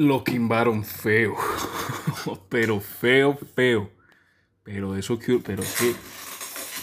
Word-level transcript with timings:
Lo 0.00 0.24
quimbaron 0.24 0.82
feo. 0.82 1.36
pero 2.48 2.80
feo, 2.80 3.36
feo. 3.54 3.90
Pero 4.62 4.96
eso 4.96 5.18
que. 5.18 5.38
Pero 5.44 5.62
que. 5.62 5.92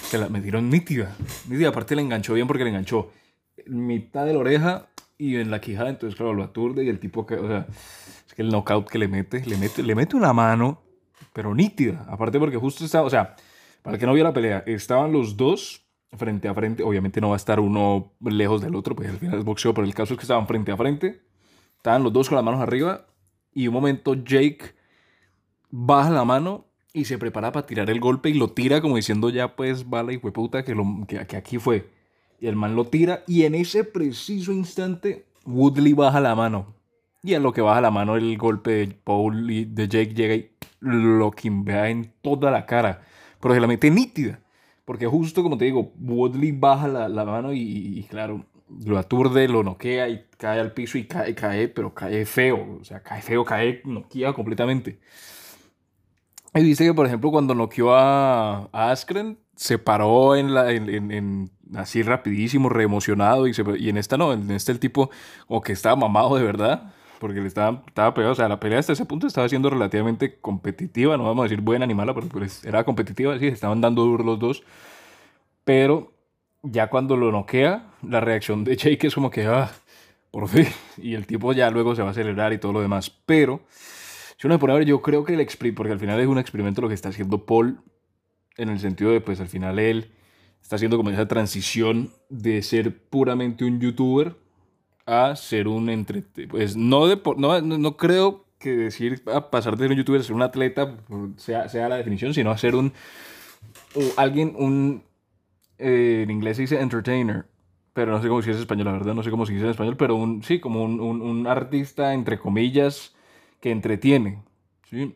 Se 0.07 0.19
la 0.19 0.29
metieron 0.29 0.69
nítida. 0.69 1.15
Nítida. 1.49 1.69
Aparte 1.69 1.95
le 1.95 2.03
enganchó 2.03 2.35
bien 2.35 2.45
porque 2.45 2.63
le 2.63 2.69
enganchó 2.69 3.11
en 3.57 3.87
mitad 3.87 4.23
de 4.23 4.33
la 4.33 4.39
oreja 4.39 4.89
y 5.17 5.37
en 5.37 5.49
la 5.49 5.59
quijada. 5.59 5.89
Entonces, 5.89 6.15
claro, 6.15 6.35
lo 6.35 6.43
aturde 6.43 6.83
y 6.83 6.89
el 6.89 6.99
tipo 6.99 7.25
que. 7.25 7.33
O 7.33 7.47
sea, 7.47 7.65
es 8.27 8.35
que 8.35 8.43
el 8.43 8.49
knockout 8.49 8.87
que 8.87 8.99
le 8.99 9.07
mete, 9.07 9.43
le 9.47 9.57
mete, 9.57 9.81
le 9.81 9.95
mete 9.95 10.15
una 10.15 10.31
mano, 10.31 10.83
pero 11.33 11.55
nítida. 11.55 12.05
Aparte 12.07 12.37
porque 12.37 12.57
justo 12.57 12.85
estaba. 12.85 13.07
O 13.07 13.09
sea, 13.09 13.35
para 13.81 13.97
que 13.97 14.05
no 14.05 14.13
vio 14.13 14.25
la 14.25 14.33
pelea, 14.33 14.63
estaban 14.67 15.11
los 15.11 15.35
dos 15.35 15.87
frente 16.15 16.47
a 16.47 16.53
frente. 16.53 16.83
Obviamente 16.83 17.19
no 17.19 17.29
va 17.29 17.35
a 17.35 17.37
estar 17.37 17.59
uno 17.59 18.13
lejos 18.21 18.61
del 18.61 18.75
otro, 18.75 18.95
pues 18.95 19.09
al 19.09 19.17
final 19.17 19.39
es 19.39 19.43
boxeo, 19.43 19.73
pero 19.73 19.87
el 19.87 19.95
caso 19.95 20.13
es 20.13 20.19
que 20.19 20.23
estaban 20.23 20.45
frente 20.45 20.71
a 20.71 20.77
frente. 20.77 21.26
Estaban 21.87 22.03
los 22.03 22.11
dos 22.11 22.27
con 22.27 22.35
las 22.35 22.43
manos 22.43 22.59
arriba 22.59 23.05
y 23.53 23.69
un 23.69 23.73
momento 23.73 24.13
Jake 24.13 24.75
baja 25.69 26.09
la 26.09 26.25
mano 26.25 26.65
y 26.91 27.05
se 27.05 27.17
prepara 27.17 27.53
para 27.53 27.65
tirar 27.65 27.89
el 27.89 28.01
golpe 28.01 28.29
y 28.29 28.33
lo 28.33 28.49
tira 28.49 28.81
como 28.81 28.97
diciendo 28.97 29.29
ya 29.29 29.55
pues 29.55 29.89
bala 29.89 30.11
y 30.11 30.17
puta 30.17 30.65
que, 30.65 30.75
que, 31.07 31.37
aquí 31.37 31.59
fue. 31.59 31.89
Y 32.41 32.47
el 32.47 32.57
man 32.57 32.75
lo 32.75 32.87
tira 32.87 33.23
y 33.25 33.43
en 33.43 33.55
ese 33.55 33.85
preciso 33.85 34.51
instante 34.51 35.27
Woodley 35.45 35.93
baja 35.93 36.19
la 36.19 36.35
mano. 36.35 36.75
Y 37.23 37.35
en 37.35 37.43
lo 37.43 37.53
que 37.53 37.61
baja 37.61 37.79
la 37.79 37.89
mano 37.89 38.17
el 38.17 38.37
golpe 38.37 38.71
de 38.71 38.87
Paul 38.87 39.49
y 39.49 39.63
de 39.63 39.87
Jake 39.87 40.13
llega 40.13 40.35
y 40.35 40.51
lo 40.81 41.31
quimbea 41.31 41.89
en 41.89 42.11
toda 42.21 42.51
la 42.51 42.65
cara. 42.65 43.01
Pero 43.39 43.53
se 43.53 43.61
la 43.61 43.67
mete 43.67 43.89
nítida. 43.89 44.41
Porque 44.83 45.07
justo 45.07 45.41
como 45.41 45.57
te 45.57 45.63
digo, 45.63 45.93
Woodley 46.01 46.51
baja 46.51 46.89
la 46.89 47.23
mano 47.23 47.53
y, 47.53 48.05
claro, 48.09 48.45
lo 48.85 48.97
aturde, 48.97 49.47
lo 49.47 49.63
noquea 49.63 50.09
y 50.09 50.25
cae 50.37 50.59
al 50.59 50.73
piso 50.73 50.97
y 50.97 51.05
cae, 51.05 51.33
cae, 51.35 51.67
pero 51.67 51.93
cae 51.93 52.25
feo. 52.25 52.77
O 52.81 52.83
sea, 52.83 53.01
cae 53.01 53.21
feo, 53.21 53.45
cae, 53.45 53.81
noquea 53.85 54.33
completamente. 54.33 54.99
Y 56.53 56.61
dice 56.61 56.85
que, 56.85 56.93
por 56.93 57.05
ejemplo, 57.05 57.31
cuando 57.31 57.53
noqueó 57.53 57.93
a, 57.95 58.69
Askren, 58.71 59.37
se 59.55 59.77
paró 59.77 60.35
en 60.35 60.53
la, 60.53 60.71
en, 60.71 61.11
en, 61.11 61.51
así 61.75 62.01
rapidísimo, 62.03 62.69
reemocionado. 62.69 63.47
Y, 63.47 63.53
y 63.79 63.89
en 63.89 63.97
esta 63.97 64.17
no, 64.17 64.33
en 64.33 64.51
este 64.51 64.71
el 64.71 64.79
tipo 64.79 65.09
como 65.47 65.61
que 65.61 65.73
estaba 65.73 65.95
mamado 65.95 66.35
de 66.35 66.43
verdad 66.43 66.93
porque 67.19 67.41
le 67.41 67.47
estaba, 67.47 67.83
estaba 67.87 68.13
pegado. 68.13 68.33
O 68.33 68.35
sea, 68.35 68.47
la 68.47 68.59
pelea 68.59 68.79
hasta 68.79 68.93
ese 68.93 69.05
punto 69.05 69.27
estaba 69.27 69.49
siendo 69.49 69.69
relativamente 69.69 70.39
competitiva. 70.39 71.17
No 71.17 71.23
vamos 71.23 71.41
a 71.41 71.49
decir 71.49 71.61
buena 71.61 71.85
ni 71.85 71.93
mala, 71.93 72.13
pero 72.13 72.27
pues 72.27 72.63
era 72.63 72.83
competitiva. 72.83 73.37
Sí, 73.39 73.47
estaban 73.47 73.81
dando 73.81 74.03
duro 74.03 74.23
los 74.23 74.39
dos. 74.39 74.63
Pero 75.63 76.13
ya 76.63 76.89
cuando 76.89 77.15
lo 77.15 77.31
noquea, 77.31 77.91
la 78.01 78.19
reacción 78.19 78.63
de 78.63 78.75
Jake 78.75 79.07
es 79.07 79.15
como 79.15 79.29
que, 79.29 79.45
ah, 79.45 79.71
por 80.31 80.47
fin. 80.47 80.67
Y 80.97 81.13
el 81.13 81.27
tipo 81.27 81.53
ya 81.53 81.69
luego 81.69 81.95
se 81.95 82.01
va 82.01 82.09
a 82.09 82.11
acelerar 82.11 82.53
y 82.53 82.57
todo 82.57 82.73
lo 82.73 82.81
demás. 82.81 83.09
Pero, 83.25 83.61
si 84.37 84.47
uno 84.47 84.55
se 84.55 84.59
pone 84.59 84.73
a 84.73 84.77
ver, 84.77 84.85
yo 84.85 85.01
creo 85.01 85.23
que 85.23 85.33
el 85.33 85.39
experimento, 85.39 85.77
porque 85.77 85.93
al 85.93 85.99
final 85.99 86.19
es 86.19 86.27
un 86.27 86.39
experimento 86.39 86.81
lo 86.81 86.87
que 86.87 86.95
está 86.95 87.09
haciendo 87.09 87.45
Paul, 87.45 87.79
en 88.57 88.69
el 88.69 88.79
sentido 88.79 89.11
de, 89.11 89.21
pues 89.21 89.39
al 89.39 89.47
final 89.47 89.79
él 89.79 90.11
está 90.61 90.75
haciendo 90.75 90.97
como 90.97 91.11
esa 91.11 91.27
transición 91.27 92.11
de 92.29 92.61
ser 92.61 92.97
puramente 93.09 93.63
un 93.63 93.79
youtuber 93.79 94.35
a 95.05 95.35
ser 95.35 95.67
un 95.67 95.89
entre 95.89 96.23
pues 96.49 96.75
no, 96.75 97.07
de, 97.07 97.21
no, 97.37 97.61
no 97.61 97.95
creo 97.95 98.45
que 98.59 98.71
decir 98.71 99.23
a 99.33 99.49
pasar 99.49 99.77
de 99.77 99.85
ser 99.85 99.91
un 99.91 99.97
youtuber 99.97 100.19
a 100.19 100.23
ser 100.23 100.35
un 100.35 100.41
atleta 100.41 100.97
sea, 101.37 101.69
sea 101.69 101.87
la 101.87 101.95
definición, 101.95 102.33
sino 102.33 102.51
a 102.51 102.57
ser 102.57 102.75
un 102.75 102.91
alguien, 104.17 104.55
un 104.57 105.03
eh, 105.79 106.21
en 106.23 106.31
inglés 106.31 106.57
se 106.57 106.63
dice 106.63 106.81
entertainer, 106.81 107.45
pero 107.93 108.11
no 108.11 108.21
sé 108.21 108.27
cómo 108.27 108.41
se 108.41 108.49
dice 108.49 108.59
en 108.59 108.63
español, 108.63 108.85
la 108.85 108.91
verdad, 108.93 109.13
no 109.15 109.23
sé 109.23 109.31
cómo 109.31 109.45
se 109.45 109.53
dice 109.53 109.65
en 109.65 109.71
español, 109.71 109.97
pero 109.97 110.15
un, 110.15 110.43
sí, 110.43 110.59
como 110.59 110.83
un, 110.83 110.99
un, 110.99 111.21
un 111.21 111.47
artista, 111.47 112.13
entre 112.13 112.39
comillas, 112.39 113.15
que 113.61 113.71
entretiene, 113.71 114.43
¿sí? 114.89 115.15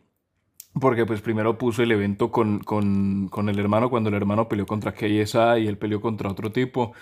Porque 0.80 1.04
pues 1.04 1.20
primero 1.20 1.58
puso 1.58 1.82
el 1.82 1.92
evento 1.92 2.30
con, 2.30 2.60
con, 2.60 3.28
con 3.28 3.48
el 3.48 3.58
hermano 3.58 3.90
cuando 3.90 4.08
el 4.08 4.14
hermano 4.16 4.48
peleó 4.48 4.66
contra 4.66 4.94
KSI 4.94 5.62
y 5.64 5.66
él 5.68 5.76
peleó 5.78 6.00
contra 6.00 6.30
otro 6.30 6.50
tipo. 6.50 6.94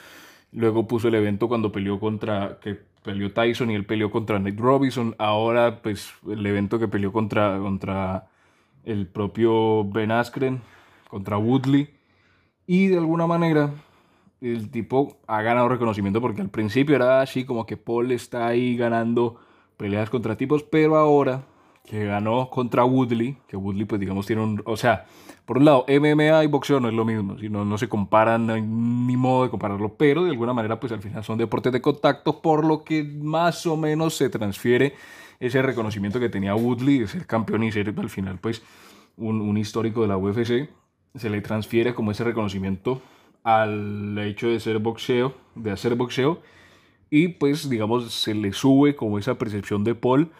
Luego 0.52 0.88
puso 0.88 1.08
el 1.08 1.14
evento 1.14 1.48
cuando 1.48 1.72
peleó 1.72 2.00
contra, 2.00 2.58
que 2.60 2.78
peleó 3.04 3.32
Tyson 3.32 3.70
y 3.70 3.74
él 3.76 3.86
peleó 3.86 4.10
contra 4.10 4.38
Nate 4.40 4.56
Robinson. 4.58 5.14
Ahora, 5.18 5.82
pues, 5.82 6.12
el 6.28 6.44
evento 6.46 6.78
que 6.80 6.88
peleó 6.88 7.12
contra, 7.12 7.58
contra 7.60 8.28
el 8.84 9.06
propio 9.08 9.84
Ben 9.84 10.10
Askren, 10.12 10.62
contra 11.08 11.38
Woodley. 11.38 11.90
Y 12.72 12.86
de 12.86 12.98
alguna 12.98 13.26
manera, 13.26 13.72
el 14.40 14.70
tipo 14.70 15.16
ha 15.26 15.42
ganado 15.42 15.68
reconocimiento 15.68 16.20
porque 16.20 16.40
al 16.40 16.50
principio 16.50 16.94
era 16.94 17.20
así 17.20 17.44
como 17.44 17.66
que 17.66 17.76
Paul 17.76 18.12
está 18.12 18.46
ahí 18.46 18.76
ganando 18.76 19.40
peleas 19.76 20.08
contra 20.08 20.36
tipos, 20.36 20.62
pero 20.62 20.94
ahora 20.94 21.42
que 21.84 22.04
ganó 22.04 22.48
contra 22.48 22.84
Woodley, 22.84 23.38
que 23.48 23.56
Woodley 23.56 23.86
pues 23.86 24.00
digamos 24.00 24.24
tiene 24.24 24.42
un, 24.42 24.62
o 24.66 24.76
sea, 24.76 25.06
por 25.46 25.58
un 25.58 25.64
lado 25.64 25.84
MMA 25.88 26.44
y 26.44 26.46
boxeo 26.46 26.78
no 26.78 26.86
es 26.86 26.94
lo 26.94 27.04
mismo, 27.04 27.34
no 27.64 27.76
se 27.76 27.88
comparan, 27.88 28.46
no 28.46 28.52
hay 28.52 28.62
ni 28.62 29.16
modo 29.16 29.42
de 29.42 29.50
compararlo, 29.50 29.94
pero 29.94 30.22
de 30.22 30.30
alguna 30.30 30.52
manera 30.52 30.78
pues 30.78 30.92
al 30.92 31.02
final 31.02 31.24
son 31.24 31.38
deportes 31.38 31.72
de 31.72 31.80
contacto, 31.80 32.40
por 32.40 32.64
lo 32.64 32.84
que 32.84 33.02
más 33.02 33.66
o 33.66 33.76
menos 33.76 34.14
se 34.14 34.30
transfiere 34.30 34.94
ese 35.40 35.60
reconocimiento 35.60 36.20
que 36.20 36.28
tenía 36.28 36.54
Woodley 36.54 37.00
de 37.00 37.08
ser 37.08 37.26
campeón 37.26 37.64
y 37.64 37.72
ser 37.72 37.92
al 37.98 38.10
final 38.10 38.38
pues 38.38 38.62
un, 39.16 39.40
un 39.40 39.58
histórico 39.58 40.02
de 40.02 40.06
la 40.06 40.16
UFC, 40.16 40.68
se 41.14 41.30
le 41.30 41.40
transfiere 41.40 41.94
como 41.94 42.10
ese 42.10 42.24
reconocimiento 42.24 43.02
al 43.42 44.18
hecho 44.18 44.48
de 44.48 44.60
ser 44.60 44.78
boxeo, 44.78 45.34
de 45.54 45.70
hacer 45.70 45.94
boxeo, 45.94 46.40
y 47.10 47.28
pues 47.28 47.68
digamos 47.68 48.12
se 48.12 48.34
le 48.34 48.52
sube 48.52 48.94
como 48.96 49.18
esa 49.18 49.36
percepción 49.36 49.84
de 49.84 49.94
Paul, 49.94 50.30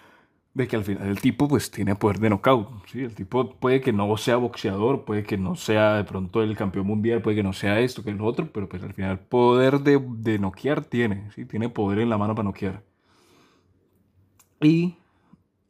de 0.54 0.66
que 0.66 0.76
al 0.76 0.84
final 0.84 1.08
el 1.08 1.20
tipo 1.20 1.48
pues 1.48 1.70
tiene 1.70 1.94
poder 1.94 2.18
de 2.18 2.30
knockout, 2.30 2.68
¿sí? 2.86 3.00
El 3.00 3.14
tipo 3.14 3.54
puede 3.54 3.80
que 3.80 3.92
no 3.92 4.16
sea 4.16 4.36
boxeador, 4.36 5.04
puede 5.04 5.22
que 5.22 5.36
no 5.38 5.54
sea 5.54 5.94
de 5.94 6.04
pronto 6.04 6.42
el 6.42 6.56
campeón 6.56 6.86
mundial, 6.86 7.22
puede 7.22 7.36
que 7.36 7.42
no 7.42 7.52
sea 7.52 7.80
esto, 7.80 8.02
que 8.02 8.12
lo 8.12 8.26
otro, 8.26 8.48
pero 8.52 8.68
pues 8.68 8.82
al 8.82 8.92
final 8.92 9.20
poder 9.20 9.80
de, 9.80 10.00
de 10.18 10.38
noquear 10.38 10.84
tiene, 10.84 11.30
¿sí? 11.34 11.44
Tiene 11.44 11.68
poder 11.68 12.00
en 12.00 12.10
la 12.10 12.18
mano 12.18 12.34
para 12.34 12.44
noquear. 12.44 12.82
Y 14.60 14.96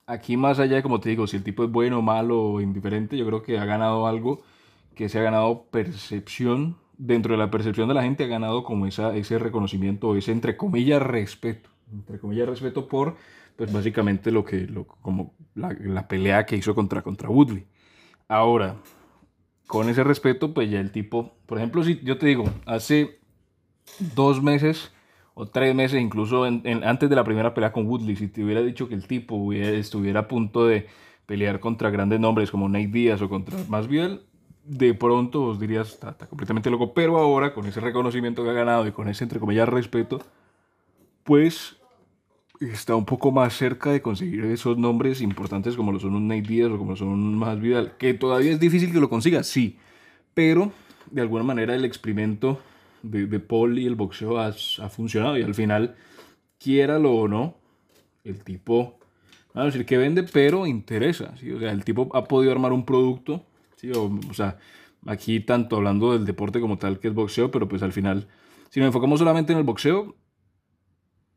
aquí 0.06 0.36
más 0.36 0.58
allá 0.58 0.82
como 0.82 1.00
te 1.00 1.10
digo, 1.10 1.26
si 1.26 1.36
el 1.36 1.44
tipo 1.44 1.64
es 1.64 1.70
bueno, 1.70 2.02
malo 2.02 2.42
o 2.42 2.60
indiferente, 2.60 3.16
yo 3.16 3.26
creo 3.26 3.42
que 3.42 3.58
ha 3.58 3.64
ganado 3.64 4.06
algo 4.06 4.42
que 4.94 5.08
se 5.08 5.18
ha 5.18 5.22
ganado 5.22 5.66
percepción, 5.70 6.76
dentro 6.98 7.32
de 7.32 7.38
la 7.38 7.50
percepción 7.50 7.88
de 7.88 7.94
la 7.94 8.02
gente 8.02 8.24
ha 8.24 8.28
ganado 8.28 8.62
como 8.64 8.86
esa, 8.86 9.16
ese 9.16 9.38
reconocimiento, 9.38 10.16
ese 10.16 10.32
entre 10.32 10.56
comillas 10.56 11.02
respeto, 11.02 11.70
entre 11.92 12.18
comillas 12.18 12.48
respeto 12.48 12.88
por 12.88 13.16
pues 13.60 13.72
básicamente 13.74 14.30
lo 14.30 14.42
que, 14.42 14.60
lo, 14.60 14.86
como 14.86 15.34
la, 15.54 16.08
pelea 16.08 16.46
que 16.46 16.56
hizo 16.56 16.74
contra, 16.74 17.02
contra 17.02 17.28
Woodley. 17.28 17.66
Ahora, 18.26 18.76
con 19.66 19.90
ese 19.90 20.02
respeto, 20.02 20.54
pues 20.54 20.70
ya 20.70 20.80
el 20.80 20.90
tipo, 20.92 21.34
por 21.44 21.58
ejemplo, 21.58 21.84
si 21.84 22.00
yo 22.02 22.16
te 22.16 22.24
digo, 22.24 22.44
hace 22.64 23.20
dos 24.14 24.42
meses 24.42 24.94
o 25.34 25.46
tres 25.46 25.74
meses, 25.74 26.00
incluso 26.00 26.44
antes 26.44 27.10
de 27.10 27.16
la 27.16 27.24
primera 27.24 27.52
pelea 27.52 27.70
con 27.70 27.86
Woodley, 27.86 28.16
si 28.16 28.28
te 28.28 28.42
hubiera 28.42 28.62
dicho 28.62 28.88
que 28.88 28.94
el 28.94 29.06
tipo 29.06 29.52
estuviera 29.52 30.20
a 30.20 30.28
punto 30.28 30.66
de 30.66 30.86
pelear 31.26 31.60
contra 31.60 31.90
grandes 31.90 32.18
nombres 32.18 32.50
como 32.50 32.66
Nate 32.66 32.86
Diaz 32.86 33.20
o 33.20 33.28
contra 33.28 33.58
Masvidal, 33.68 34.22
de 34.64 34.94
pronto 34.94 35.44
os 35.44 35.60
dirías, 35.60 35.90
está, 35.90 36.14
completamente 36.14 36.70
loco, 36.70 36.92
pero 36.94 37.18
ahora 37.18 37.54
con 37.54 37.66
ese 37.66 37.80
reconocimiento 37.80 38.44
que 38.44 38.50
ha 38.50 38.54
ganado 38.54 38.86
y 38.86 38.92
con 38.92 39.08
ese, 39.08 39.24
entre 39.24 39.40
comillas, 39.40 39.68
respeto, 39.68 40.20
pues 41.24 41.76
está 42.60 42.94
un 42.94 43.06
poco 43.06 43.32
más 43.32 43.54
cerca 43.54 43.90
de 43.90 44.02
conseguir 44.02 44.44
esos 44.44 44.76
nombres 44.76 45.22
importantes 45.22 45.76
como 45.76 45.92
lo 45.92 45.98
son 45.98 46.14
un 46.14 46.28
Nate 46.28 46.42
Diaz 46.42 46.70
o 46.70 46.78
como 46.78 46.94
son 46.94 47.08
un 47.08 47.34
Más 47.34 47.58
Vidal, 47.60 47.96
que 47.98 48.14
todavía 48.14 48.52
es 48.52 48.60
difícil 48.60 48.92
que 48.92 49.00
lo 49.00 49.08
consiga, 49.08 49.42
sí, 49.42 49.78
pero 50.34 50.72
de 51.10 51.22
alguna 51.22 51.42
manera 51.42 51.74
el 51.74 51.84
experimento 51.84 52.60
de, 53.02 53.26
de 53.26 53.40
Paul 53.40 53.78
y 53.78 53.86
el 53.86 53.94
boxeo 53.94 54.38
ha, 54.38 54.48
ha, 54.48 54.88
funcionado 54.88 55.38
y 55.38 55.42
al 55.42 55.54
final, 55.54 55.96
quiéralo 56.58 57.12
o 57.12 57.28
no, 57.28 57.54
el 58.24 58.44
tipo, 58.44 58.98
a 59.54 59.64
decir 59.64 59.86
que 59.86 59.96
vende, 59.96 60.22
pero 60.22 60.66
interesa, 60.66 61.34
¿sí? 61.38 61.50
o 61.50 61.58
sea, 61.58 61.72
el 61.72 61.84
tipo 61.84 62.08
ha 62.12 62.24
podido 62.24 62.52
armar 62.52 62.72
un 62.72 62.84
producto, 62.84 63.44
¿sí? 63.80 63.90
o, 63.92 64.10
o 64.28 64.34
sea, 64.34 64.58
aquí 65.06 65.40
tanto 65.40 65.76
hablando 65.76 66.12
del 66.12 66.26
deporte 66.26 66.60
como 66.60 66.78
tal 66.78 66.98
que 66.98 67.08
es 67.08 67.14
boxeo, 67.14 67.50
pero 67.50 67.68
pues 67.68 67.82
al 67.82 67.92
final, 67.92 68.28
si 68.70 68.80
nos 68.80 68.88
enfocamos 68.88 69.18
solamente 69.18 69.52
en 69.52 69.58
el 69.58 69.64
boxeo, 69.64 70.16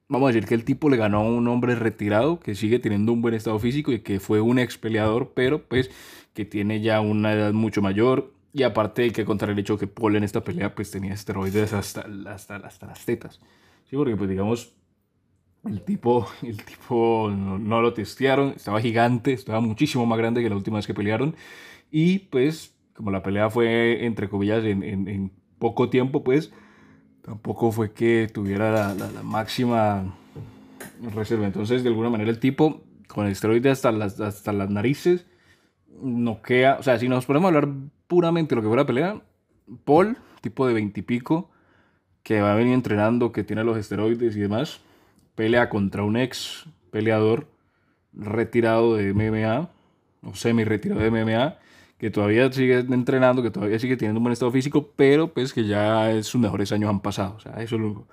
vamos 0.10 0.30
a 0.30 0.34
decir 0.34 0.48
que 0.48 0.56
el 0.56 0.66
tipo 0.66 0.90
le 0.90 0.98
ganó 0.98 1.20
a 1.20 1.24
un 1.24 1.48
hombre 1.48 1.76
retirado 1.76 2.40
que 2.40 2.56
sigue 2.56 2.80
teniendo 2.80 3.14
un 3.14 3.22
buen 3.22 3.34
estado 3.34 3.58
físico 3.60 3.92
y 3.92 4.00
que 4.00 4.20
fue 4.20 4.42
un 4.42 4.60
ex 4.60 4.78
peleador, 4.78 5.32
pero 5.34 5.64
pues 5.68 5.90
que 6.34 6.46
tiene 6.46 6.82
ya 6.82 7.02
una 7.02 7.34
edad 7.34 7.54
mucho 7.54 7.82
mayor. 7.82 8.34
Y 8.56 8.64
aparte 8.64 9.04
hay 9.04 9.12
que 9.12 9.26
contar 9.26 9.50
el 9.50 9.58
hecho 9.58 9.80
que 9.80 9.88
Paul 9.88 10.16
en 10.16 10.24
esta 10.24 10.44
pelea 10.44 10.76
pues 10.76 10.92
tenía 10.92 11.14
esteroides 11.14 11.74
hasta, 11.74 12.06
hasta, 12.28 12.58
hasta 12.58 12.86
las 12.86 13.04
tetas. 13.06 13.40
Sí, 13.90 13.96
porque 13.96 14.16
pues 14.16 14.30
digamos, 14.30 14.74
el 15.66 15.82
tipo, 15.82 16.28
el 16.44 16.64
tipo 16.64 17.32
no, 17.32 17.82
lo 17.82 17.94
testearon, 17.94 18.54
estaba 18.56 18.82
gigante, 18.82 19.34
estaba 19.34 19.62
muchísimo 19.62 20.06
más 20.06 20.18
grande 20.20 20.44
que 20.44 20.50
la 20.50 20.56
última 20.56 20.78
vez 20.78 20.86
que 20.86 20.94
pelearon. 20.94 21.36
Y 21.96 22.18
pues 22.18 22.74
como 22.96 23.12
la 23.12 23.22
pelea 23.22 23.52
fue 23.52 24.04
entre 24.04 24.28
comillas 24.28 24.64
en, 24.66 25.32
poco 25.60 25.92
tiempo, 25.92 26.24
pues 26.24 26.52
tampoco 27.22 27.72
fue 27.72 27.94
que 27.94 28.28
tuviera 28.34 28.96
la, 28.96 29.24
máxima 29.24 30.16
reserva. 31.14 31.46
Entonces, 31.46 31.84
de 31.84 31.90
alguna 31.90 32.10
manera, 32.10 32.32
el 32.32 32.40
tipo 32.40 32.82
con 33.08 33.28
esteroides 33.28 33.74
hasta 33.74 33.92
las, 33.92 34.20
hasta 34.20 34.52
las 34.54 34.72
narices, 34.72 35.28
noquea. 36.02 36.78
O 36.80 36.84
sea, 36.84 36.98
si 36.98 37.08
nos 37.08 37.28
ponemos 37.28 37.46
a 37.46 37.56
hablar 37.56 37.74
puramente 38.08 38.50
de 38.50 38.56
lo 38.56 38.62
que 38.64 38.70
fue 38.70 38.78
la 38.78 38.88
pelea, 38.88 39.22
Paul, 39.86 40.18
tipo 40.42 40.66
de 40.66 40.74
veintipico, 40.74 41.52
que 42.24 42.42
va 42.42 42.54
a 42.54 42.56
venir 42.56 42.74
entrenando, 42.74 43.32
que 43.32 43.44
tiene 43.44 43.64
los 43.64 43.78
esteroides 43.78 44.36
y 44.36 44.40
demás, 44.40 44.82
pelea 45.36 45.70
contra 45.70 46.02
un 46.02 46.18
ex 46.18 46.66
peleador 46.90 47.48
retirado 48.14 48.96
de 48.96 49.14
MMA, 49.14 49.70
o 50.24 50.34
semi 50.34 50.64
retirado 50.64 51.02
de 51.02 51.12
MMA, 51.12 51.58
que 52.04 52.12
todavía 52.12 52.52
sigue 52.52 52.80
entrenando, 52.80 53.42
que 53.42 53.50
todavía 53.50 53.80
sigue 53.80 53.96
teniendo 53.96 54.20
un 54.20 54.26
buen 54.26 54.34
estado 54.34 54.52
físico, 54.52 54.92
pero 54.98 55.34
pues 55.34 55.54
que 55.54 55.66
ya 55.66 56.22
sus 56.22 56.42
mejores 56.42 56.70
años 56.74 56.90
han 56.90 57.00
pasado. 57.00 57.36
O 57.38 57.40
sea, 57.40 57.54
eso 57.64 57.78
es 57.78 57.82
lo 57.82 58.06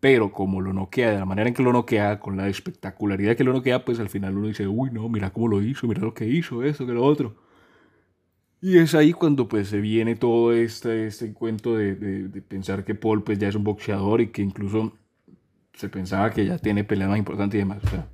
Pero 0.00 0.32
como 0.32 0.60
lo 0.60 0.74
noquea, 0.74 1.12
de 1.12 1.18
la 1.18 1.24
manera 1.24 1.48
en 1.48 1.54
que 1.54 1.62
lo 1.62 1.72
noquea, 1.72 2.20
con 2.20 2.36
la 2.36 2.46
espectacularidad 2.50 3.36
que 3.36 3.44
lo 3.44 3.54
noquea, 3.54 3.86
pues 3.86 4.00
al 4.00 4.10
final 4.10 4.36
uno 4.36 4.48
dice, 4.48 4.68
uy, 4.68 4.90
no, 4.92 5.08
mira 5.08 5.30
cómo 5.30 5.48
lo 5.48 5.62
hizo, 5.62 5.86
mira 5.86 6.02
lo 6.02 6.12
que 6.12 6.26
hizo, 6.26 6.62
esto, 6.62 6.86
que 6.86 6.92
lo 6.92 7.02
otro. 7.02 7.36
Y 8.60 8.76
es 8.76 8.94
ahí 8.94 9.14
cuando 9.14 9.48
pues 9.48 9.68
se 9.68 9.80
viene 9.80 10.14
todo 10.14 10.52
este, 10.52 11.06
este 11.06 11.32
cuento 11.32 11.74
de, 11.74 11.94
de, 11.94 12.42
pensar 12.42 12.84
que 12.84 12.94
Paul 12.94 13.22
pues 13.22 13.38
ya 13.38 13.48
es 13.48 13.54
un 13.54 13.64
boxeador 13.64 14.20
y 14.20 14.28
que 14.28 14.42
incluso 14.42 14.92
se 15.72 15.88
pensaba 15.88 16.30
que 16.32 16.44
ya 16.44 16.58
tiene 16.58 16.84
peleas 16.84 17.08
más 17.08 17.18
importantes 17.18 17.56
y 17.56 17.60
demás. 17.60 17.82
O 17.82 17.88
sea, 17.88 18.08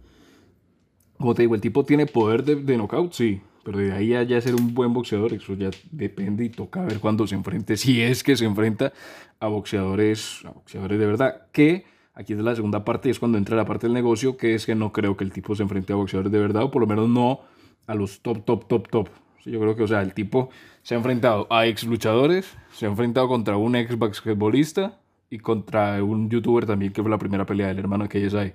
como 1.19 1.35
te 1.35 1.43
digo, 1.43 1.57
el 1.57 1.61
tipo 1.61 1.85
tiene 1.85 2.07
poder 2.07 2.45
de, 2.45 2.55
de 2.55 2.77
knockout, 2.77 3.13
sí, 3.15 3.41
pero 3.65 3.79
de 3.79 3.93
ahí 3.93 4.15
a 4.15 4.23
ya 4.23 4.41
ser 4.41 4.55
un 4.55 4.75
buen 4.75 4.93
boxeador, 4.93 5.33
eso 5.33 5.55
ya 5.55 5.71
depende 5.91 6.45
y 6.45 6.51
toca 6.51 6.83
ver 6.83 7.01
cuando 7.01 7.27
se 7.27 7.35
enfrente, 7.35 7.77
si 7.77 8.03
es 8.03 8.23
que 8.23 8.37
se 8.37 8.45
enfrenta 8.45 8.93
a 9.41 9.49
boxeadores, 9.49 10.43
boxeadores 10.55 10.99
de 10.99 11.07
verdad, 11.07 11.47
que 11.53 11.85
aquí 12.15 12.35
es 12.35 12.39
la 12.39 12.55
segunda 12.55 12.85
parte 12.85 13.11
es 13.11 13.19
cuando 13.19 13.39
entra 13.39 13.57
la 13.57 13.65
parte 13.65 13.87
del 13.87 13.95
negocio, 13.95 14.37
que 14.37 14.55
es 14.55 14.67
que 14.67 14.75
no 14.75 14.93
creo 14.93 15.17
que 15.17 15.25
el 15.25 15.33
tipo 15.33 15.55
se 15.55 15.63
enfrente 15.63 15.93
a 15.93 15.97
boxeadores 15.97 16.31
de 16.31 16.39
verdad, 16.39 16.65
o 16.65 16.71
por 16.71 16.83
lo 16.83 16.87
menos 16.87 17.09
no 17.09 17.41
a 17.87 17.95
los 17.95 18.21
top, 18.21 18.45
top, 18.45 18.67
top, 18.69 18.89
top. 18.89 19.09
Yo 19.45 19.61
creo 19.61 19.77
que, 19.77 19.83
o 19.83 19.89
sea, 19.89 20.01
el 20.01 20.15
tipo 20.15 20.49
se 20.83 20.95
ha 20.95 20.99
enfrentado 20.99 21.47
a 21.51 21.67
ex 21.67 21.85
luchadores, 21.85 22.57
se 22.73 22.87
ha 22.87 22.89
enfrentado 22.89 23.29
contra 23.29 23.57
un 23.57 23.77
ex 23.77 23.99
basquetbolista 23.99 25.01
y 25.29 25.39
contra 25.39 26.03
un 26.03 26.31
youtuber 26.31 26.65
también, 26.65 26.93
que 26.93 27.03
fue 27.03 27.11
la 27.11 27.19
primera 27.19 27.45
pelea 27.45 27.69
del 27.69 27.79
hermano 27.79 28.09
que 28.09 28.19
ellos 28.19 28.35
hay. 28.35 28.55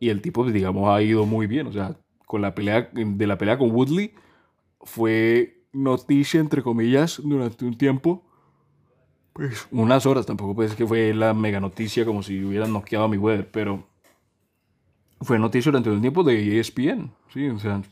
Y 0.00 0.08
el 0.08 0.22
tipo, 0.22 0.42
pues, 0.42 0.54
digamos, 0.54 0.88
ha 0.88 1.02
ido 1.02 1.26
muy 1.26 1.46
bien. 1.46 1.66
O 1.66 1.72
sea, 1.72 1.96
con 2.26 2.42
la 2.42 2.54
pelea, 2.54 2.90
de 2.92 3.26
la 3.26 3.38
pelea 3.38 3.58
con 3.58 3.70
Woodley, 3.70 4.12
fue 4.84 5.64
noticia, 5.72 6.40
entre 6.40 6.62
comillas, 6.62 7.20
durante 7.22 7.64
un 7.64 7.76
tiempo. 7.76 8.22
Pues 9.32 9.66
unas 9.72 10.06
horas, 10.06 10.26
tampoco 10.26 10.54
pues 10.54 10.74
que 10.76 10.86
fue 10.86 11.12
la 11.12 11.34
mega 11.34 11.58
noticia 11.58 12.04
como 12.04 12.22
si 12.22 12.44
hubieran 12.44 12.72
noqueado 12.72 13.06
a 13.06 13.08
mi 13.08 13.16
weather, 13.16 13.50
pero 13.50 13.84
fue 15.20 15.38
noticia 15.38 15.72
durante 15.72 15.90
un 15.90 16.00
tiempo 16.00 16.22
de 16.22 16.60
ESPN, 16.60 17.10
¿sí? 17.32 17.48
O 17.48 17.58
sea, 17.58 17.82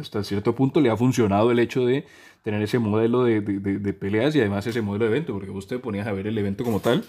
hasta 0.00 0.24
cierto 0.24 0.54
punto 0.54 0.80
le 0.80 0.90
ha 0.90 0.96
funcionado 0.96 1.50
el 1.50 1.58
hecho 1.58 1.84
de 1.84 2.06
tener 2.42 2.62
ese 2.62 2.78
modelo 2.78 3.24
de, 3.24 3.40
de, 3.40 3.78
de, 3.78 3.92
peleas 3.92 4.34
y 4.34 4.40
además 4.40 4.66
ese 4.66 4.80
modelo 4.80 5.04
de 5.04 5.10
evento, 5.10 5.34
porque 5.34 5.50
vos 5.50 5.66
te 5.66 5.78
ponías 5.78 6.06
a 6.06 6.12
ver 6.12 6.26
el 6.26 6.38
evento 6.38 6.64
como 6.64 6.80
tal, 6.80 7.04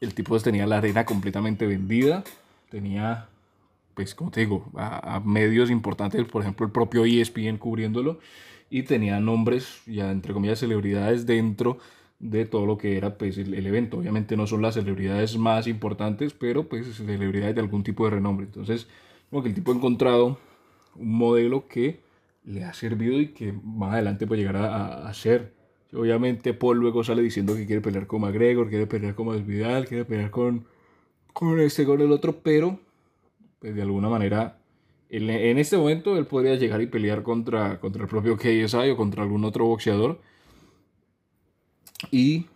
el 0.00 0.14
tipo 0.14 0.30
pues 0.30 0.42
tenía 0.42 0.66
la 0.66 0.78
arena 0.78 1.04
completamente 1.04 1.66
vendida, 1.66 2.24
tenía, 2.70 3.28
pues 3.94 4.14
como 4.14 4.30
te 4.30 4.40
digo, 4.40 4.70
a, 4.74 5.20
medios 5.24 5.70
importantes, 5.70 6.24
por 6.26 6.42
ejemplo 6.42 6.66
el 6.66 6.72
propio 6.72 7.04
ESPN 7.04 7.58
cubriéndolo, 7.58 8.20
y 8.70 8.82
tenía 8.82 9.20
nombres, 9.20 9.82
ya 9.86 10.10
entre 10.10 10.32
comillas, 10.32 10.58
celebridades 10.58 11.26
dentro 11.26 11.78
de 12.18 12.44
todo 12.44 12.66
lo 12.66 12.78
que 12.78 12.96
era 12.96 13.16
pues, 13.16 13.38
el, 13.38 13.66
evento. 13.66 13.98
Obviamente 13.98 14.36
no 14.36 14.46
son 14.46 14.62
las 14.62 14.74
celebridades 14.74 15.36
más 15.36 15.66
importantes, 15.66 16.34
pero 16.34 16.68
pues 16.68 16.96
celebridades 16.96 17.54
de 17.54 17.60
algún 17.60 17.84
tipo 17.84 18.04
de 18.04 18.10
renombre. 18.10 18.46
Entonces, 18.46 18.88
como 19.30 19.42
que 19.42 19.48
el 19.50 19.54
tipo 19.54 19.72
ha 19.72 19.76
encontrado 19.76 20.38
un 20.96 21.12
modelo 21.12 21.68
que 21.68 22.00
le 22.44 22.64
ha 22.64 22.72
servido 22.74 23.20
y 23.20 23.28
que 23.28 23.52
más 23.52 23.94
adelante 23.94 24.26
puede 24.26 24.42
llegar 24.42 24.56
a, 24.56 25.08
a, 25.08 25.14
ser. 25.14 25.52
Obviamente 25.92 26.54
Paul 26.54 26.78
luego 26.78 27.04
sale 27.04 27.22
diciendo 27.22 27.54
que 27.54 27.66
quiere 27.66 27.80
pelear 27.80 28.06
con 28.06 28.22
McGregor, 28.22 28.68
quiere 28.68 28.86
pelear 28.86 29.14
con 29.14 29.28
Masvidal, 29.28 29.86
quiere 29.86 30.04
pelear 30.04 30.30
con, 30.30 30.66
con 31.32 31.60
este, 31.60 31.84
con 31.84 32.00
el 32.00 32.10
otro, 32.10 32.40
pero 32.42 32.78
pues 33.58 33.74
de 33.74 33.82
alguna 33.82 34.08
manera 34.08 34.57
en, 35.10 35.58
este 35.58 35.76
momento 35.76 36.16
él 36.16 36.26
podría 36.26 36.56
llegar 36.56 36.82
y 36.82 36.86
pelear 36.86 37.22
contra, 37.22 37.80
contra 37.80 38.02
el 38.02 38.08
propio 38.08 38.36
KSI 38.36 38.90
o 38.90 38.96
contra 38.96 39.22
algún 39.22 39.44
otro 39.44 39.64
boxeador. 39.66 40.20
Y 42.10 42.46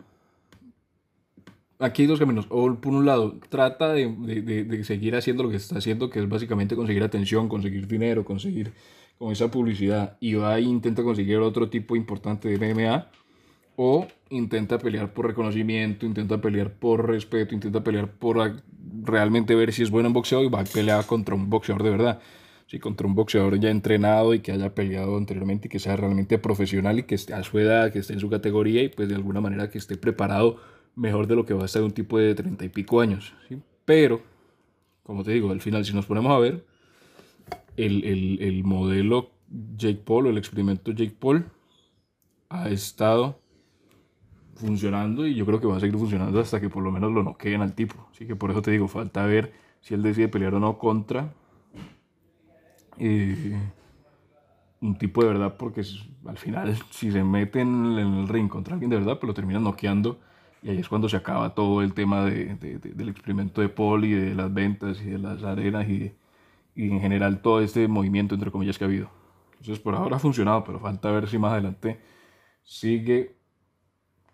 aquí 1.78 2.02
hay 2.02 2.08
dos 2.08 2.18
caminos. 2.18 2.46
O 2.50 2.74
por 2.74 2.92
un 2.92 3.06
lado, 3.06 3.38
trata 3.48 3.92
de, 3.92 4.14
de, 4.18 4.64
de, 4.64 4.84
seguir 4.84 5.16
haciendo 5.16 5.42
lo 5.42 5.50
que 5.50 5.56
está 5.56 5.78
haciendo, 5.78 6.10
que 6.10 6.20
es 6.20 6.28
básicamente 6.28 6.76
conseguir 6.76 7.02
atención, 7.02 7.48
conseguir 7.48 7.86
dinero, 7.86 8.24
conseguir 8.24 8.72
con 9.18 9.32
esa 9.32 9.50
publicidad 9.50 10.16
y 10.20 10.34
va 10.34 10.58
e 10.58 10.62
intenta 10.62 11.02
conseguir 11.02 11.38
otro 11.38 11.70
tipo 11.70 11.96
importante 11.96 12.48
de 12.48 12.74
MMA 12.74 13.06
o 13.76 14.06
intenta 14.30 14.78
pelear 14.78 15.12
por 15.12 15.26
reconocimiento, 15.26 16.06
intenta 16.06 16.40
pelear 16.40 16.72
por 16.72 17.08
respeto, 17.08 17.54
intenta 17.54 17.82
pelear 17.82 18.10
por 18.10 18.62
realmente 19.02 19.54
ver 19.54 19.72
si 19.72 19.82
es 19.82 19.90
bueno 19.90 20.08
en 20.08 20.12
boxeo 20.12 20.42
y 20.42 20.48
va 20.48 20.60
a 20.60 20.64
pelear 20.64 21.06
contra 21.06 21.34
un 21.34 21.48
boxeador 21.48 21.82
de 21.82 21.90
verdad. 21.90 22.20
Sí, 22.72 22.78
contra 22.78 23.06
un 23.06 23.14
boxeador 23.14 23.60
ya 23.60 23.68
entrenado 23.68 24.32
y 24.32 24.40
que 24.40 24.50
haya 24.50 24.74
peleado 24.74 25.18
anteriormente 25.18 25.68
y 25.68 25.70
que 25.70 25.78
sea 25.78 25.94
realmente 25.94 26.38
profesional 26.38 26.98
y 26.98 27.02
que 27.02 27.14
esté 27.14 27.34
a 27.34 27.42
su 27.42 27.58
edad, 27.58 27.92
que 27.92 27.98
esté 27.98 28.14
en 28.14 28.20
su 28.20 28.30
categoría 28.30 28.82
y 28.82 28.88
pues 28.88 29.10
de 29.10 29.14
alguna 29.14 29.42
manera 29.42 29.68
que 29.68 29.76
esté 29.76 29.98
preparado 29.98 30.56
mejor 30.96 31.26
de 31.26 31.34
lo 31.36 31.44
que 31.44 31.52
va 31.52 31.64
a 31.64 31.66
estar 31.66 31.82
un 31.82 31.90
tipo 31.90 32.16
de 32.16 32.34
treinta 32.34 32.64
y 32.64 32.70
pico 32.70 33.02
años. 33.02 33.34
¿sí? 33.46 33.58
Pero, 33.84 34.22
como 35.02 35.22
te 35.22 35.32
digo, 35.32 35.50
al 35.50 35.60
final 35.60 35.84
si 35.84 35.92
nos 35.92 36.06
ponemos 36.06 36.32
a 36.32 36.38
ver, 36.38 36.64
el, 37.76 38.04
el, 38.04 38.40
el 38.40 38.64
modelo 38.64 39.32
Jake 39.76 40.00
Paul 40.02 40.28
o 40.28 40.30
el 40.30 40.38
experimento 40.38 40.92
Jake 40.92 41.14
Paul 41.20 41.44
ha 42.48 42.70
estado 42.70 43.38
funcionando 44.54 45.26
y 45.26 45.34
yo 45.34 45.44
creo 45.44 45.60
que 45.60 45.66
va 45.66 45.76
a 45.76 45.80
seguir 45.80 45.98
funcionando 45.98 46.40
hasta 46.40 46.58
que 46.58 46.70
por 46.70 46.82
lo 46.82 46.90
menos 46.90 47.12
lo 47.12 47.22
noqueen 47.22 47.60
al 47.60 47.74
tipo. 47.74 48.08
Así 48.10 48.26
que 48.26 48.34
por 48.34 48.50
eso 48.50 48.62
te 48.62 48.70
digo, 48.70 48.88
falta 48.88 49.26
ver 49.26 49.52
si 49.82 49.92
él 49.92 50.02
decide 50.02 50.28
pelear 50.28 50.54
o 50.54 50.58
no 50.58 50.78
contra 50.78 51.34
eh, 52.98 53.72
un 54.80 54.98
tipo 54.98 55.22
de 55.22 55.28
verdad, 55.28 55.56
porque 55.56 55.82
al 56.26 56.38
final 56.38 56.76
si 56.90 57.12
se 57.12 57.22
meten 57.22 57.98
en 57.98 58.14
el 58.14 58.28
ring 58.28 58.48
contra 58.48 58.74
alguien 58.74 58.90
de 58.90 58.96
verdad, 58.96 59.18
pues 59.18 59.28
lo 59.28 59.34
terminan 59.34 59.64
noqueando 59.64 60.18
y 60.62 60.70
ahí 60.70 60.78
es 60.78 60.88
cuando 60.88 61.08
se 61.08 61.16
acaba 61.16 61.54
todo 61.54 61.82
el 61.82 61.94
tema 61.94 62.24
de, 62.24 62.54
de, 62.56 62.78
del 62.78 63.08
experimento 63.08 63.60
de 63.60 63.68
Paul 63.68 64.04
y 64.04 64.12
de 64.12 64.34
las 64.34 64.52
ventas 64.52 65.00
y 65.02 65.10
de 65.10 65.18
las 65.18 65.42
arenas 65.42 65.88
y 65.88 66.12
y 66.74 66.90
en 66.90 67.00
general 67.00 67.40
todo 67.42 67.60
este 67.60 67.88
movimiento, 67.88 68.34
entre 68.34 68.50
comillas, 68.50 68.78
que 68.78 68.84
ha 68.84 68.86
habido. 68.86 69.10
Entonces, 69.60 69.78
por 69.78 69.94
ahora 69.94 70.16
ha 70.16 70.18
funcionado, 70.18 70.64
pero 70.64 70.80
falta 70.80 71.10
ver 71.10 71.28
si 71.28 71.38
más 71.38 71.52
adelante 71.52 72.00
sigue 72.62 73.36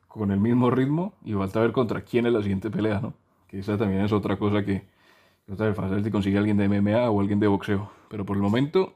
con 0.07 0.31
el 0.31 0.41
mismo 0.41 0.71
ritmo 0.71 1.15
y 1.25 1.33
falta 1.35 1.61
ver 1.61 1.73
contra 1.73 2.03
quién 2.03 2.27
es 2.27 2.33
la 2.33 2.43
siguiente 2.43 2.71
pelea, 2.71 3.01
¿no? 3.01 3.15
Que 3.47 3.59
esa 3.59 3.77
también 3.79 4.03
es 4.03 4.13
otra 4.13 4.39
cosa 4.39 4.65
que 4.65 4.87
es 5.49 5.77
fácil 5.77 6.05
si 6.05 6.11
consigue 6.11 6.39
alguien 6.39 6.57
de 6.57 6.69
MMA 6.69 7.11
o 7.11 7.21
alguien 7.21 7.41
de 7.41 7.47
boxeo. 7.47 7.91
Pero 8.09 8.25
por 8.25 8.37
el 8.37 8.43
momento 8.43 8.95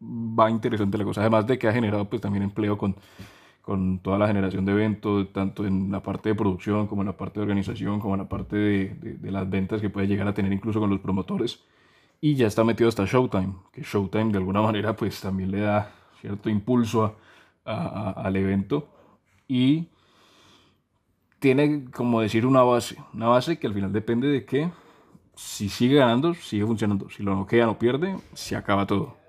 va 0.00 0.50
interesante 0.50 0.98
la 0.98 1.04
cosa. 1.04 1.22
Además 1.22 1.46
de 1.46 1.58
que 1.58 1.68
ha 1.68 1.72
generado 1.72 2.04
pues 2.08 2.20
también 2.20 2.42
empleo 2.42 2.76
con, 2.76 2.96
con 3.62 3.98
toda 4.00 4.18
la 4.18 4.26
generación 4.26 4.64
de 4.64 4.72
eventos, 4.72 5.32
tanto 5.32 5.66
en 5.66 5.90
la 5.90 6.02
parte 6.02 6.28
de 6.28 6.34
producción 6.34 6.86
como 6.86 7.02
en 7.02 7.06
la 7.06 7.16
parte 7.16 7.40
de 7.40 7.42
organización, 7.42 8.00
como 8.00 8.14
en 8.14 8.20
la 8.20 8.28
parte 8.28 8.56
de, 8.56 8.88
de, 8.94 9.14
de 9.14 9.30
las 9.30 9.48
ventas 9.48 9.80
que 9.80 9.90
puede 9.90 10.06
llegar 10.06 10.28
a 10.28 10.34
tener 10.34 10.52
incluso 10.52 10.80
con 10.80 10.90
los 10.90 11.00
promotores 11.00 11.64
y 12.20 12.34
ya 12.34 12.46
está 12.46 12.64
metido 12.64 12.88
hasta 12.88 13.04
Showtime, 13.04 13.54
que 13.72 13.82
Showtime 13.82 14.32
de 14.32 14.38
alguna 14.38 14.62
manera 14.62 14.96
pues 14.96 15.20
también 15.20 15.50
le 15.50 15.60
da 15.60 15.92
cierto 16.20 16.48
impulso 16.48 17.16
a, 17.64 18.10
al 18.12 18.36
evento 18.36 18.88
y 19.48 19.88
tiene 21.38 21.90
como 21.90 22.20
decir 22.20 22.46
una 22.46 22.62
base, 22.62 22.96
una 23.12 23.28
base 23.28 23.58
que 23.58 23.66
al 23.66 23.74
final 23.74 23.92
depende 23.92 24.28
de 24.28 24.44
que 24.44 24.70
si 25.36 25.68
sigue 25.68 25.96
ganando, 25.96 26.34
sigue 26.34 26.66
funcionando, 26.66 27.08
si 27.10 27.22
lo 27.22 27.36
noquea 27.36 27.66
no 27.66 27.78
pierde, 27.78 28.16
se 28.32 28.56
acaba 28.56 28.86
todo. 28.86 29.25